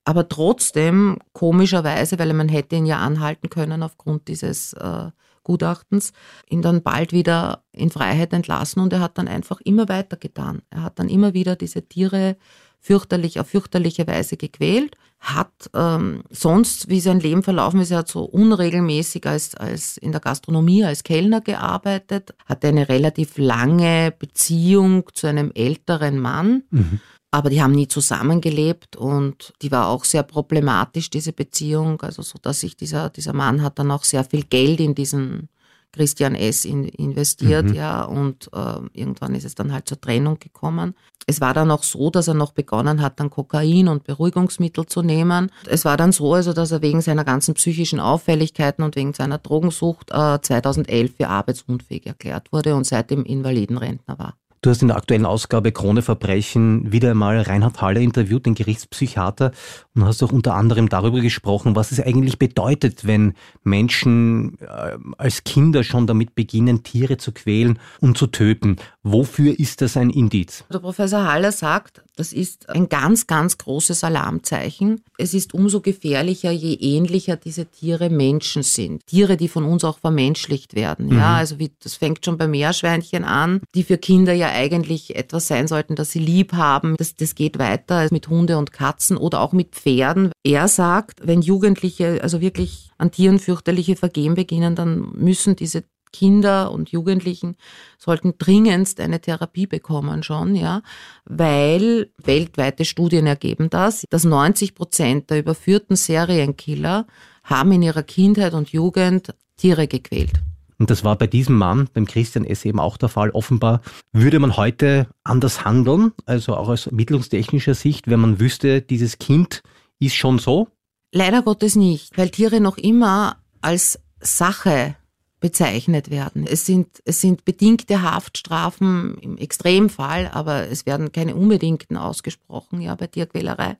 aber 0.06 0.30
trotzdem 0.30 1.18
komischerweise, 1.34 2.20
weil 2.20 2.34
man 2.34 2.48
hätte 2.48 2.76
ihn 2.76 2.86
ja 2.86 3.00
anhalten 3.00 3.50
können 3.50 3.82
aufgrund 3.82 4.28
dieses 4.28 4.74
äh, 4.74 5.10
Gutachtens, 5.44 6.12
ihn 6.50 6.62
dann 6.62 6.82
bald 6.82 7.12
wieder 7.12 7.64
in 7.72 7.90
Freiheit 7.90 8.34
entlassen 8.34 8.82
und 8.82 8.94
er 8.94 9.00
hat 9.00 9.18
dann 9.18 9.28
einfach 9.28 9.62
immer 9.62 9.88
weiter 9.90 10.18
getan. 10.18 10.62
Er 10.70 10.84
hat 10.84 11.00
dann 11.00 11.10
immer 11.10 11.34
wieder 11.34 11.56
diese 11.56 11.88
Tiere 11.88 12.38
fürchterlich, 12.86 13.40
auf 13.40 13.48
fürchterliche 13.48 14.06
Weise 14.06 14.38
gequält, 14.38 14.96
hat 15.20 15.72
ähm, 15.74 16.22
sonst, 16.30 16.88
wie 16.88 17.00
sein 17.00 17.20
Leben 17.20 17.42
verlaufen 17.42 17.80
ist, 17.80 17.90
er 17.90 18.00
hat 18.00 18.10
so 18.10 18.24
unregelmäßig 18.24 19.26
als, 19.26 19.56
als 19.56 19.98
in 19.98 20.12
der 20.12 20.22
Gastronomie 20.22 20.84
als 20.84 21.04
Kellner 21.04 21.42
gearbeitet, 21.42 22.36
hatte 22.46 22.68
eine 22.68 22.88
relativ 22.88 23.38
lange 23.38 24.14
Beziehung 24.18 25.10
zu 25.14 25.26
einem 25.28 25.52
älteren 25.56 26.20
Mann. 26.20 26.64
Mhm 26.70 27.00
aber 27.32 27.50
die 27.50 27.62
haben 27.62 27.74
nie 27.74 27.90
zusammengelebt 27.90 28.96
und 28.96 29.52
die 29.62 29.70
war 29.70 29.90
auch 29.90 30.06
sehr 30.06 30.24
problematisch, 30.24 31.10
diese 31.10 31.34
Beziehung. 31.34 32.02
Also 32.02 32.22
so, 32.22 32.40
dass 32.42 32.62
sich 32.62 32.78
dieser, 32.78 33.10
dieser 33.10 33.34
Mann 33.34 33.62
hat 33.62 33.78
dann 33.78 33.92
auch 33.92 34.06
sehr 34.06 34.24
viel 34.24 34.44
Geld 34.44 34.80
in 34.80 34.96
diesen 34.96 35.50
Christian 35.96 36.36
S. 36.36 36.66
In, 36.66 36.84
investiert, 36.84 37.68
mhm. 37.68 37.74
ja, 37.74 38.04
und 38.04 38.50
äh, 38.54 38.80
irgendwann 38.94 39.34
ist 39.34 39.46
es 39.46 39.56
dann 39.56 39.72
halt 39.74 39.88
zur 39.88 40.00
Trennung 40.00 40.40
gekommen. 40.40 40.94
Es 41.28 41.42
war 41.42 41.54
dann 41.54 41.72
auch 41.72 41.84
so, 41.84 42.12
dass 42.12 42.28
er 42.28 42.36
noch 42.36 42.52
begonnen 42.52 43.02
hat, 43.02 43.20
dann 43.20 43.32
Kokain 43.32 43.88
und 43.88 44.04
Beruhigungsmittel 44.04 44.86
zu 44.86 45.02
nehmen. 45.02 45.52
Es 45.68 45.86
war 45.86 45.98
dann 45.98 46.12
so, 46.12 46.34
also, 46.34 46.54
dass 46.54 46.72
er 46.72 46.82
wegen 46.82 47.02
seiner 47.02 47.24
ganzen 47.24 47.56
psychischen 47.56 48.00
Auffälligkeiten 48.00 48.84
und 48.84 48.96
wegen 48.96 49.14
seiner 49.14 49.40
Drogensucht 49.40 50.12
äh, 50.12 50.40
2011 50.40 51.16
für 51.18 51.30
arbeitsunfähig 51.30 52.06
erklärt 52.06 52.52
wurde 52.52 52.76
und 52.76 52.86
seitdem 52.86 53.24
Invalidenrentner 53.24 54.20
war. 54.20 54.36
Du 54.66 54.72
hast 54.72 54.82
in 54.82 54.88
der 54.88 54.98
aktuellen 54.98 55.28
Ausgabe 55.28 55.72
Krone 55.72 56.02
Verbrechen 56.02 56.92
wieder 56.92 57.12
einmal 57.12 57.40
Reinhard 57.40 57.84
Haller 57.84 58.02
interviewt, 58.02 58.48
den 58.48 58.56
Gerichtspsychiater, 58.56 59.52
und 59.94 60.06
hast 60.06 60.24
auch 60.24 60.32
unter 60.32 60.56
anderem 60.56 60.90
darüber 60.90 61.22
gesprochen, 61.22 61.76
was 61.76 61.92
es 61.92 62.00
eigentlich 62.00 62.40
bedeutet, 62.40 63.06
wenn 63.06 63.36
Menschen 63.64 64.58
äh, 64.62 64.98
als 65.20 65.44
Kinder 65.44 65.84
schon 65.84 66.08
damit 66.08 66.34
beginnen, 66.34 66.82
Tiere 66.82 67.18
zu 67.18 67.32
quälen 67.32 67.78
und 68.02 68.18
zu 68.18 68.26
töten. 68.26 68.78
Wofür 69.08 69.60
ist 69.60 69.82
das 69.82 69.98
ein 69.98 70.10
Indiz? 70.10 70.64
Der 70.74 70.80
Professor 70.80 71.32
Haller 71.32 71.52
sagt, 71.52 72.02
das 72.16 72.34
ist 72.34 72.70
ein 72.70 72.90
ganz, 72.90 73.28
ganz 73.28 73.60
großes 73.60 74.04
Alarmzeichen. 74.04 75.04
Es 75.20 75.36
ist 75.36 75.54
umso 75.54 75.80
gefährlicher, 75.82 76.50
je 76.50 76.74
ähnlicher 76.74 77.36
diese 77.36 77.68
Tiere 77.68 78.10
Menschen 78.10 78.64
sind. 78.64 79.06
Tiere, 79.06 79.38
die 79.38 79.48
von 79.48 79.64
uns 79.64 79.84
auch 79.84 80.00
vermenschlicht 80.00 80.74
werden. 80.74 81.10
Mhm. 81.10 81.18
Ja, 81.20 81.36
also 81.36 81.60
wie, 81.60 81.70
das 81.84 81.94
fängt 81.94 82.26
schon 82.26 82.40
bei 82.40 82.48
Meerschweinchen 82.48 83.24
an, 83.26 83.62
die 83.76 83.84
für 83.84 84.00
Kinder 84.00 84.34
ja 84.34 84.50
eigentlich 84.50 85.16
etwas 85.16 85.48
sein 85.48 85.68
sollten, 85.68 85.96
das 85.96 86.10
sie 86.10 86.20
lieb 86.20 86.54
haben. 86.54 86.96
Das, 86.98 87.16
das 87.16 87.36
geht 87.36 87.60
weiter 87.60 88.08
mit 88.10 88.28
Hunde 88.28 88.58
und 88.58 88.72
Katzen 88.72 89.18
oder 89.18 89.40
auch 89.42 89.54
mit 89.54 89.76
Pferden. 89.76 90.32
Er 90.44 90.68
sagt, 90.68 91.20
wenn 91.24 91.44
Jugendliche 91.44 92.24
also 92.24 92.42
wirklich 92.42 92.90
an 92.98 93.12
Tieren 93.12 93.38
fürchterliche 93.38 93.98
Vergehen 93.98 94.34
beginnen, 94.34 94.74
dann 94.74 95.12
müssen 95.14 95.56
diese 95.56 95.84
Kinder 96.16 96.72
und 96.72 96.92
Jugendlichen 96.92 97.58
sollten 97.98 98.36
dringendst 98.38 99.02
eine 99.02 99.20
Therapie 99.20 99.68
bekommen 99.68 100.24
schon, 100.24 100.56
ja, 100.56 100.82
weil 101.26 102.10
weltweite 102.24 102.86
Studien 102.86 103.28
ergeben 103.28 103.70
das, 103.70 104.06
dass 104.10 104.24
90 104.24 104.76
Prozent 104.76 105.30
der 105.30 105.40
überführten 105.40 105.98
Serienkiller 105.98 107.06
haben 107.44 107.74
in 107.74 107.82
ihrer 107.82 108.04
Kindheit 108.04 108.54
und 108.54 108.70
Jugend 108.70 109.34
Tiere 109.58 109.88
gequält. 109.88 110.42
Und 110.78 110.90
das 110.90 111.04
war 111.04 111.18
bei 111.18 111.28
diesem 111.28 111.58
Mann, 111.58 111.90
beim 111.94 112.06
Christian 112.06 112.46
S. 112.46 112.64
eben 112.64 112.80
auch 112.80 112.96
der 112.96 113.10
Fall. 113.10 113.30
Offenbar 113.32 113.82
würde 114.14 114.40
man 114.40 114.56
heute 114.56 115.08
anders 115.24 115.66
handeln, 115.66 116.14
also 116.26 116.56
auch 116.56 116.70
aus 116.70 116.88
ermittlungstechnischer 116.88 117.74
Sicht, 117.74 118.10
wenn 118.10 118.22
man 118.22 118.40
wüsste, 118.40 118.82
dieses 118.82 119.18
Kind 119.18 119.64
ist 120.00 120.16
schon 120.16 120.40
so? 120.40 120.70
Leider 121.12 121.42
Gottes 121.42 121.76
nicht, 121.76 122.18
weil 122.18 122.30
Tiere 122.30 122.62
noch 122.62 122.78
immer 122.78 123.38
als 123.62 124.00
Sache 124.20 124.96
bezeichnet 125.40 126.10
werden. 126.10 126.46
Es 126.48 126.66
sind, 126.66 126.88
es 127.06 127.22
sind 127.22 127.46
bedingte 127.46 128.02
Haftstrafen 128.02 129.18
im 129.20 129.38
Extremfall, 129.38 130.30
aber 130.34 130.70
es 130.70 130.86
werden 130.86 131.12
keine 131.12 131.36
unbedingten 131.36 131.98
ausgesprochen, 131.98 132.82
ja, 132.82 132.96
bei 132.96 133.08
Tierquälerei. 133.08 133.78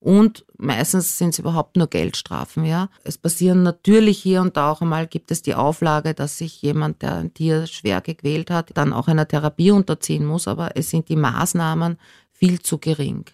Und 0.00 0.44
meistens 0.58 1.16
sind 1.18 1.30
es 1.30 1.38
überhaupt 1.38 1.76
nur 1.76 1.86
Geldstrafen, 1.86 2.64
ja. 2.64 2.90
Es 3.02 3.18
passieren 3.18 3.62
natürlich 3.62 4.18
hier 4.18 4.42
und 4.42 4.56
da 4.56 4.70
auch 4.70 4.82
einmal 4.82 5.06
gibt 5.06 5.30
es 5.30 5.42
die 5.42 5.54
Auflage, 5.54 6.14
dass 6.14 6.38
sich 6.38 6.60
jemand, 6.62 7.02
der 7.02 7.16
ein 7.16 7.34
Tier 7.34 7.66
schwer 7.66 8.00
gequält 8.00 8.50
hat, 8.50 8.70
dann 8.74 8.92
auch 8.92 9.08
einer 9.08 9.26
Therapie 9.26 9.70
unterziehen 9.70 10.26
muss, 10.26 10.46
aber 10.46 10.76
es 10.76 10.90
sind 10.90 11.08
die 11.08 11.16
Maßnahmen 11.16 11.98
viel 12.32 12.60
zu 12.60 12.78
gering. 12.78 13.24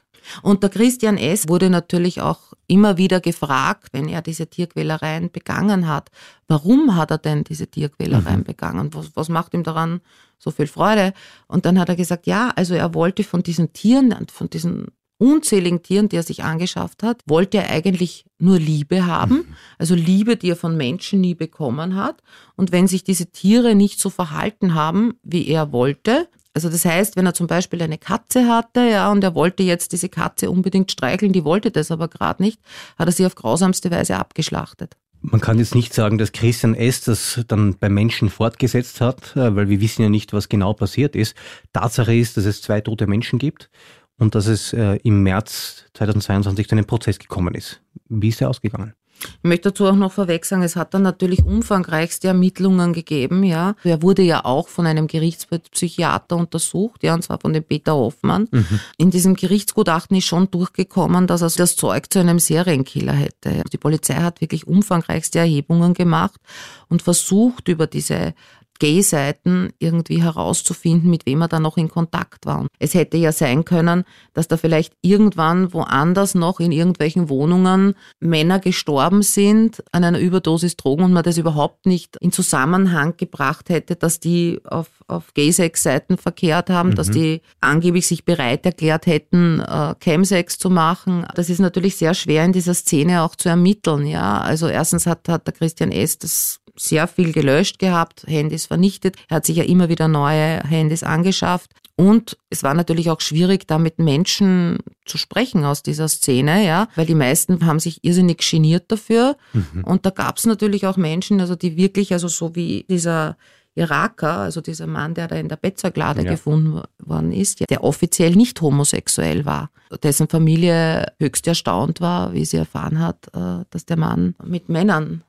Und 0.42 0.62
der 0.62 0.70
Christian 0.70 1.18
S. 1.18 1.48
wurde 1.48 1.70
natürlich 1.70 2.20
auch 2.20 2.52
immer 2.66 2.96
wieder 2.96 3.20
gefragt, 3.20 3.88
wenn 3.92 4.08
er 4.08 4.22
diese 4.22 4.46
Tierquälereien 4.46 5.30
begangen 5.30 5.88
hat, 5.88 6.10
warum 6.48 6.96
hat 6.96 7.10
er 7.10 7.18
denn 7.18 7.44
diese 7.44 7.66
Tierquälereien 7.66 8.40
mhm. 8.40 8.44
begangen? 8.44 8.94
Was, 8.94 9.10
was 9.14 9.28
macht 9.28 9.54
ihm 9.54 9.62
daran 9.62 10.00
so 10.38 10.50
viel 10.50 10.66
Freude? 10.66 11.12
Und 11.48 11.66
dann 11.66 11.78
hat 11.78 11.88
er 11.88 11.96
gesagt, 11.96 12.26
ja, 12.26 12.50
also 12.56 12.74
er 12.74 12.94
wollte 12.94 13.24
von 13.24 13.42
diesen 13.42 13.72
Tieren, 13.72 14.14
von 14.28 14.48
diesen 14.48 14.88
unzähligen 15.22 15.82
Tieren, 15.84 16.08
die 16.08 16.16
er 16.16 16.24
sich 16.24 16.42
angeschafft 16.42 17.04
hat, 17.04 17.22
wollte 17.26 17.58
er 17.58 17.70
eigentlich 17.70 18.24
nur 18.38 18.58
Liebe 18.58 19.06
haben, 19.06 19.34
mhm. 19.34 19.56
also 19.78 19.94
Liebe, 19.94 20.36
die 20.36 20.50
er 20.50 20.56
von 20.56 20.76
Menschen 20.76 21.20
nie 21.20 21.36
bekommen 21.36 21.94
hat. 21.94 22.22
Und 22.56 22.72
wenn 22.72 22.88
sich 22.88 23.04
diese 23.04 23.26
Tiere 23.26 23.76
nicht 23.76 24.00
so 24.00 24.10
verhalten 24.10 24.74
haben, 24.74 25.14
wie 25.22 25.46
er 25.46 25.70
wollte, 25.70 26.28
also 26.54 26.68
das 26.68 26.84
heißt, 26.84 27.16
wenn 27.16 27.26
er 27.26 27.34
zum 27.34 27.46
Beispiel 27.46 27.80
eine 27.82 27.98
Katze 27.98 28.46
hatte, 28.46 28.80
ja, 28.80 29.10
und 29.10 29.24
er 29.24 29.34
wollte 29.34 29.62
jetzt 29.62 29.92
diese 29.92 30.08
Katze 30.08 30.50
unbedingt 30.50 30.92
streicheln, 30.92 31.32
die 31.32 31.44
wollte 31.44 31.70
das 31.70 31.90
aber 31.90 32.08
gerade 32.08 32.42
nicht, 32.42 32.60
hat 32.98 33.08
er 33.08 33.12
sie 33.12 33.26
auf 33.26 33.34
grausamste 33.34 33.90
Weise 33.90 34.16
abgeschlachtet. 34.16 34.96
Man 35.24 35.40
kann 35.40 35.58
jetzt 35.58 35.76
nicht 35.76 35.94
sagen, 35.94 36.18
dass 36.18 36.32
Christian 36.32 36.74
S. 36.74 37.02
das 37.02 37.40
dann 37.46 37.78
bei 37.78 37.88
Menschen 37.88 38.28
fortgesetzt 38.28 39.00
hat, 39.00 39.36
äh, 39.36 39.54
weil 39.54 39.68
wir 39.68 39.80
wissen 39.80 40.02
ja 40.02 40.08
nicht, 40.08 40.32
was 40.32 40.48
genau 40.48 40.72
passiert 40.72 41.14
ist. 41.14 41.36
Tatsache 41.72 42.14
ist, 42.14 42.36
dass 42.36 42.44
es 42.44 42.60
zwei 42.60 42.80
tote 42.80 43.06
Menschen 43.06 43.38
gibt 43.38 43.70
und 44.18 44.34
dass 44.34 44.46
es 44.46 44.72
äh, 44.72 44.98
im 45.04 45.22
März 45.22 45.84
2022 45.94 46.68
zu 46.68 46.74
einem 46.74 46.86
Prozess 46.86 47.20
gekommen 47.20 47.54
ist. 47.54 47.80
Wie 48.08 48.28
ist 48.28 48.40
er 48.40 48.50
ausgegangen? 48.50 48.94
Ich 49.24 49.48
möchte 49.48 49.70
dazu 49.70 49.86
auch 49.86 49.94
noch 49.94 50.12
vorweg 50.12 50.44
sagen, 50.44 50.62
es 50.62 50.76
hat 50.76 50.94
dann 50.94 51.02
natürlich 51.02 51.44
umfangreichste 51.44 52.28
Ermittlungen 52.28 52.92
gegeben, 52.92 53.44
ja. 53.44 53.74
Er 53.84 54.02
wurde 54.02 54.22
ja 54.22 54.44
auch 54.44 54.68
von 54.68 54.86
einem 54.86 55.06
Gerichtspsychiater 55.06 56.36
untersucht, 56.36 57.02
ja, 57.02 57.14
und 57.14 57.22
zwar 57.22 57.40
von 57.40 57.52
dem 57.52 57.64
Peter 57.64 57.94
Hoffmann. 57.94 58.48
Mhm. 58.50 58.80
In 58.96 59.10
diesem 59.10 59.34
Gerichtsgutachten 59.34 60.16
ist 60.16 60.26
schon 60.26 60.50
durchgekommen, 60.50 61.26
dass 61.26 61.42
er 61.42 61.50
das 61.50 61.76
Zeug 61.76 62.12
zu 62.12 62.18
einem 62.18 62.38
Serienkiller 62.38 63.12
hätte. 63.12 63.62
Die 63.72 63.78
Polizei 63.78 64.14
hat 64.14 64.40
wirklich 64.40 64.66
umfangreichste 64.66 65.38
Erhebungen 65.38 65.94
gemacht 65.94 66.40
und 66.88 67.02
versucht, 67.02 67.68
über 67.68 67.86
diese 67.86 68.34
Gay-Seiten 68.82 69.72
irgendwie 69.78 70.20
herauszufinden, 70.20 71.08
mit 71.08 71.24
wem 71.24 71.42
er 71.42 71.46
da 71.46 71.60
noch 71.60 71.76
in 71.76 71.88
Kontakt 71.88 72.46
war. 72.46 72.62
Und 72.62 72.68
es 72.80 72.94
hätte 72.94 73.16
ja 73.16 73.30
sein 73.30 73.64
können, 73.64 74.02
dass 74.34 74.48
da 74.48 74.56
vielleicht 74.56 74.94
irgendwann 75.02 75.72
woanders 75.72 76.34
noch 76.34 76.58
in 76.58 76.72
irgendwelchen 76.72 77.28
Wohnungen 77.28 77.94
Männer 78.18 78.58
gestorben 78.58 79.22
sind 79.22 79.84
an 79.92 80.02
einer 80.02 80.18
Überdosis 80.18 80.76
Drogen 80.76 81.04
und 81.04 81.12
man 81.12 81.22
das 81.22 81.38
überhaupt 81.38 81.86
nicht 81.86 82.16
in 82.16 82.32
Zusammenhang 82.32 83.16
gebracht 83.16 83.68
hätte, 83.68 83.94
dass 83.94 84.18
die 84.18 84.60
auf, 84.64 84.88
auf 85.06 85.32
Gay-Sex-Seiten 85.34 86.16
verkehrt 86.16 86.68
haben, 86.68 86.88
mhm. 86.88 86.94
dass 86.96 87.08
die 87.08 87.40
angeblich 87.60 88.08
sich 88.08 88.24
bereit 88.24 88.66
erklärt 88.66 89.06
hätten, 89.06 89.60
äh, 89.60 89.94
Chemsex 90.02 90.58
zu 90.58 90.70
machen. 90.70 91.24
Das 91.36 91.50
ist 91.50 91.60
natürlich 91.60 91.94
sehr 91.94 92.14
schwer 92.14 92.44
in 92.44 92.52
dieser 92.52 92.74
Szene 92.74 93.22
auch 93.22 93.36
zu 93.36 93.48
ermitteln. 93.48 94.06
Ja, 94.08 94.40
also 94.40 94.66
erstens 94.66 95.06
hat, 95.06 95.28
hat 95.28 95.46
der 95.46 95.54
Christian 95.54 95.92
S. 95.92 96.18
das 96.18 96.61
sehr 96.76 97.06
viel 97.06 97.32
gelöscht 97.32 97.78
gehabt, 97.78 98.24
Handys 98.26 98.66
vernichtet. 98.66 99.16
Er 99.28 99.36
hat 99.36 99.46
sich 99.46 99.56
ja 99.56 99.64
immer 99.64 99.88
wieder 99.88 100.08
neue 100.08 100.62
Handys 100.64 101.02
angeschafft. 101.02 101.70
Und 101.94 102.38
es 102.48 102.62
war 102.62 102.74
natürlich 102.74 103.10
auch 103.10 103.20
schwierig, 103.20 103.66
da 103.66 103.78
mit 103.78 103.98
Menschen 103.98 104.78
zu 105.04 105.18
sprechen 105.18 105.64
aus 105.64 105.82
dieser 105.82 106.08
Szene, 106.08 106.64
ja, 106.66 106.88
weil 106.96 107.06
die 107.06 107.14
meisten 107.14 107.66
haben 107.66 107.80
sich 107.80 108.02
irrsinnig 108.02 108.38
geniert 108.50 108.90
dafür. 108.90 109.36
Mhm. 109.52 109.84
Und 109.84 110.06
da 110.06 110.10
gab 110.10 110.38
es 110.38 110.46
natürlich 110.46 110.86
auch 110.86 110.96
Menschen, 110.96 111.40
also 111.40 111.54
die 111.54 111.76
wirklich, 111.76 112.12
also 112.12 112.28
so 112.28 112.54
wie 112.56 112.86
dieser 112.88 113.36
Iraker, 113.74 114.38
also 114.38 114.60
dieser 114.60 114.86
Mann, 114.86 115.14
der 115.14 115.28
da 115.28 115.36
in 115.36 115.48
der 115.48 115.56
Bettzeuglader 115.56 116.22
ja. 116.22 116.32
gefunden 116.32 116.82
worden 116.98 117.32
ist, 117.32 117.68
der 117.70 117.84
offiziell 117.84 118.32
nicht 118.36 118.60
homosexuell 118.60 119.44
war, 119.44 119.70
dessen 120.02 120.28
Familie 120.28 121.12
höchst 121.18 121.46
erstaunt 121.46 122.00
war, 122.00 122.32
wie 122.32 122.44
sie 122.44 122.58
erfahren 122.58 122.98
hat, 122.98 123.28
äh, 123.34 123.64
dass 123.70 123.86
der 123.86 123.96
Mann 123.96 124.34
mit 124.44 124.68
Männern 124.68 125.22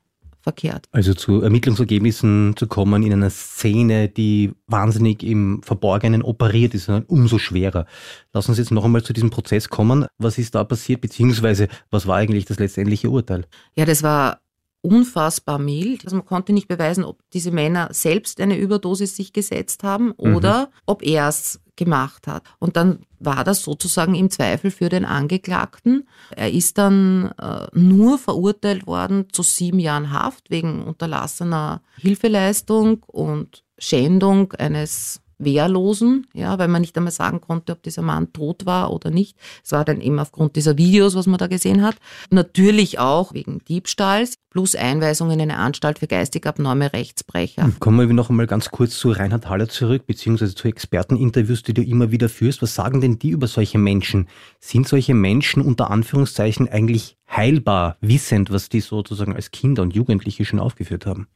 verkehrt. 0.44 0.88
Also 0.92 1.14
zu 1.14 1.42
Ermittlungsergebnissen 1.42 2.56
zu 2.58 2.68
kommen 2.68 3.02
in 3.02 3.14
einer 3.14 3.30
Szene, 3.30 4.10
die 4.10 4.52
wahnsinnig 4.68 5.24
im 5.24 5.64
Verborgenen 5.64 6.22
operiert 6.22 6.74
ist, 6.74 6.90
umso 7.08 7.38
schwerer. 7.40 7.86
Lass 8.34 8.50
uns 8.50 8.58
jetzt 8.58 8.72
noch 8.72 8.84
einmal 8.84 9.04
zu 9.04 9.14
diesem 9.14 9.30
Prozess 9.30 9.70
kommen. 9.70 10.06
Was 10.18 10.38
ist 10.38 10.54
da 10.54 10.64
passiert, 10.66 11.02
beziehungsweise 11.02 11.70
was 11.90 12.06
war 12.08 12.18
eigentlich 12.18 12.46
das 12.46 12.60
letztendliche 12.60 13.10
Urteil? 13.10 13.46
Ja, 13.76 13.86
das 13.86 14.04
war 14.04 14.43
unfassbar 14.84 15.58
mild. 15.60 16.04
Also 16.04 16.18
man 16.18 16.26
konnte 16.26 16.54
nicht 16.54 16.68
beweisen, 16.68 17.04
ob 17.04 17.20
diese 17.32 17.52
Männer 17.52 17.90
selbst 17.92 18.40
eine 18.40 18.58
Überdosis 18.58 19.16
sich 19.16 19.34
gesetzt 19.34 19.84
haben 19.84 20.12
oder 20.12 20.66
mhm. 20.66 20.74
ob 20.86 21.04
er 21.04 21.30
es 21.30 21.60
gemacht 21.76 22.28
hat. 22.28 22.44
Und 22.60 22.76
dann 22.76 23.00
war 23.20 23.44
das 23.44 23.64
sozusagen 23.64 24.14
im 24.14 24.30
Zweifel 24.30 24.70
für 24.70 24.90
den 24.90 25.06
Angeklagten. 25.06 26.08
Er 26.36 26.52
ist 26.52 26.78
dann 26.78 27.32
äh, 27.42 27.68
nur 27.74 28.20
verurteilt 28.20 28.86
worden 28.86 29.28
zu 29.32 29.42
sieben 29.42 29.80
Jahren 29.80 30.12
Haft 30.12 30.52
wegen 30.52 30.84
unterlassener 30.84 31.82
Hilfeleistung 31.98 33.04
und 33.08 33.64
Schändung 33.78 34.52
eines 34.54 35.23
Wehrlosen, 35.46 36.28
ja, 36.34 36.58
weil 36.60 36.68
man 36.68 36.82
nicht 36.82 36.98
einmal 36.98 37.12
sagen 37.12 37.42
konnte, 37.42 37.74
ob 37.74 37.84
dieser 37.84 38.02
Mann 38.02 38.34
tot 38.34 38.66
war 38.66 38.92
oder 38.92 39.10
nicht. 39.10 39.38
Es 39.64 39.72
war 39.72 39.86
dann 39.86 40.02
eben 40.02 40.20
aufgrund 40.20 40.56
dieser 40.56 40.78
Videos, 40.78 41.16
was 41.16 41.28
man 41.28 41.38
da 41.38 41.48
gesehen 41.48 41.82
hat. 41.82 41.96
Natürlich 42.30 43.00
auch 43.00 43.34
wegen 43.34 43.60
Diebstahls 43.68 44.36
plus 44.50 44.76
Einweisung 44.76 45.32
in 45.32 45.42
eine 45.42 45.58
Anstalt 45.58 46.00
für 46.00 46.08
geistig 46.08 46.46
abnorme 46.46 46.94
Rechtsbrecher. 46.94 47.72
Kommen 47.80 48.08
wir 48.08 48.14
noch 48.14 48.30
einmal 48.30 48.48
ganz 48.48 48.70
kurz 48.70 48.98
zu 48.98 49.12
Reinhard 49.12 49.50
Haller 49.50 49.68
zurück, 49.68 50.06
beziehungsweise 50.06 50.54
zu 50.54 50.68
Experteninterviews, 50.68 51.64
die 51.64 51.74
du 51.74 51.84
immer 51.84 52.12
wieder 52.12 52.30
führst. 52.30 52.62
Was 52.62 52.76
sagen 52.76 53.02
denn 53.02 53.20
die 53.20 53.32
über 53.32 53.48
solche 53.48 53.80
Menschen? 53.80 54.28
Sind 54.60 54.88
solche 54.88 55.16
Menschen 55.16 55.64
unter 55.64 55.90
Anführungszeichen 55.90 56.70
eigentlich 56.70 57.18
heilbar, 57.30 57.98
wissend, 58.00 58.52
was 58.52 58.70
die 58.70 58.82
sozusagen 58.82 59.36
als 59.36 59.52
Kinder 59.52 59.82
und 59.82 59.96
Jugendliche 59.96 60.46
schon 60.46 60.60
aufgeführt 60.60 61.06
haben? 61.06 61.28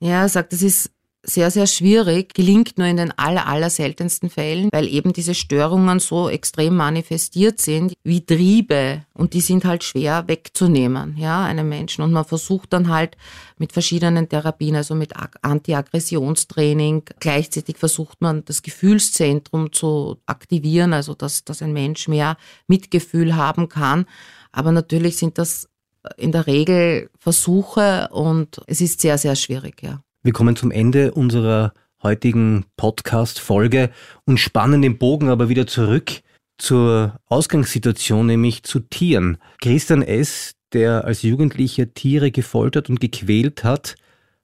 Ja, 0.00 0.22
er 0.22 0.28
sagt, 0.28 0.52
das 0.52 0.60
ist 0.60 0.90
sehr, 1.24 1.50
sehr 1.50 1.66
schwierig, 1.66 2.34
gelingt 2.34 2.78
nur 2.78 2.86
in 2.86 2.96
den 2.96 3.12
aller, 3.18 3.46
aller 3.46 3.70
seltensten 3.70 4.30
Fällen, 4.30 4.68
weil 4.72 4.88
eben 4.88 5.12
diese 5.12 5.34
Störungen 5.34 5.98
so 5.98 6.28
extrem 6.28 6.76
manifestiert 6.76 7.60
sind 7.60 7.94
wie 8.04 8.24
Triebe 8.24 9.02
und 9.14 9.32
die 9.32 9.40
sind 9.40 9.64
halt 9.64 9.84
schwer 9.84 10.24
wegzunehmen, 10.28 11.16
ja, 11.16 11.44
einem 11.44 11.68
Menschen. 11.68 12.02
Und 12.02 12.12
man 12.12 12.24
versucht 12.24 12.72
dann 12.72 12.88
halt 12.88 13.16
mit 13.58 13.72
verschiedenen 13.72 14.28
Therapien, 14.28 14.76
also 14.76 14.94
mit 14.94 15.12
Anti-Aggressionstraining, 15.42 17.04
gleichzeitig 17.20 17.78
versucht 17.78 18.20
man 18.20 18.44
das 18.44 18.62
Gefühlszentrum 18.62 19.72
zu 19.72 20.18
aktivieren, 20.26 20.92
also 20.92 21.14
dass, 21.14 21.44
dass 21.44 21.62
ein 21.62 21.72
Mensch 21.72 22.08
mehr 22.08 22.36
Mitgefühl 22.66 23.36
haben 23.36 23.68
kann. 23.68 24.06
Aber 24.52 24.72
natürlich 24.72 25.16
sind 25.16 25.38
das 25.38 25.68
in 26.16 26.32
der 26.32 26.46
Regel 26.46 27.10
Versuche 27.18 28.08
und 28.12 28.60
es 28.66 28.80
ist 28.80 29.00
sehr, 29.00 29.16
sehr 29.16 29.36
schwierig, 29.36 29.82
ja. 29.82 30.02
Wir 30.24 30.32
kommen 30.32 30.56
zum 30.56 30.70
Ende 30.70 31.12
unserer 31.12 31.74
heutigen 32.02 32.64
Podcast-Folge 32.78 33.90
und 34.24 34.40
spannen 34.40 34.80
den 34.80 34.96
Bogen 34.96 35.28
aber 35.28 35.50
wieder 35.50 35.66
zurück 35.66 36.22
zur 36.56 37.20
Ausgangssituation, 37.26 38.24
nämlich 38.24 38.62
zu 38.62 38.80
Tieren. 38.80 39.36
Christian 39.60 40.00
S., 40.00 40.54
der 40.72 41.04
als 41.04 41.20
Jugendlicher 41.20 41.92
Tiere 41.92 42.30
gefoltert 42.30 42.88
und 42.88 43.00
gequält 43.00 43.64
hat, 43.64 43.96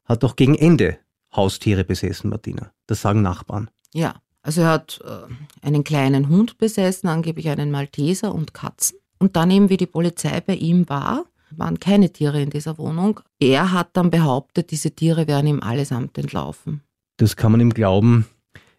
hat 0.04 0.22
auch 0.22 0.36
gegen 0.36 0.54
Ende 0.54 0.98
Haustiere 1.34 1.84
besessen, 1.84 2.28
Martina. 2.28 2.72
Das 2.86 3.00
sagen 3.00 3.22
Nachbarn. 3.22 3.70
Ja, 3.94 4.16
also 4.42 4.60
er 4.60 4.68
hat 4.68 5.00
äh, 5.02 5.66
einen 5.66 5.82
kleinen 5.82 6.28
Hund 6.28 6.58
besessen, 6.58 7.08
angeblich 7.08 7.48
einen 7.48 7.70
Malteser 7.70 8.34
und 8.34 8.52
Katzen. 8.52 8.98
Und 9.18 9.34
dann 9.34 9.50
eben, 9.50 9.70
wie 9.70 9.78
die 9.78 9.86
Polizei 9.86 10.42
bei 10.42 10.56
ihm 10.56 10.90
war, 10.90 11.24
waren 11.56 11.80
keine 11.80 12.12
Tiere 12.12 12.40
in 12.40 12.50
dieser 12.50 12.78
Wohnung. 12.78 13.20
Er 13.38 13.72
hat 13.72 13.90
dann 13.94 14.10
behauptet, 14.10 14.70
diese 14.70 14.90
Tiere 14.90 15.26
wären 15.26 15.46
ihm 15.46 15.60
allesamt 15.60 16.16
entlaufen. 16.18 16.82
Das 17.16 17.36
kann 17.36 17.52
man 17.52 17.60
ihm 17.60 17.74
glauben. 17.74 18.26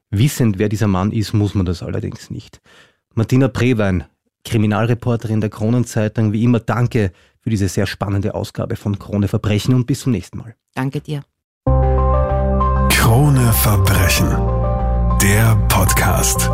Wissend, 0.10 0.60
wer 0.60 0.70
dieser 0.70 0.88
Mann 0.88 1.12
ist, 1.12 1.34
muss 1.34 1.56
man 1.56 1.66
das 1.66 1.84
allerdings 1.84 2.30
nicht. 2.30 2.62
Martina 3.14 3.48
Prewein, 3.48 4.06
Kriminalreporterin 4.44 5.42
der 5.42 5.50
Kronenzeitung, 5.50 6.34
wie 6.34 6.44
immer 6.44 6.60
danke 6.60 7.12
für 7.40 7.50
diese 7.50 7.68
sehr 7.68 7.88
spannende 7.88 8.36
Ausgabe 8.36 8.76
von 8.76 9.00
Krone 9.00 9.28
Verbrechen 9.28 9.74
und 9.74 9.86
bis 9.86 10.02
zum 10.02 10.12
nächsten 10.12 10.38
Mal. 10.38 10.56
Danke 10.74 11.02
dir. 11.02 11.24
Krone 12.90 13.54
Verbrechen, 13.54 14.30
der 15.22 15.56
Podcast. 15.68 16.50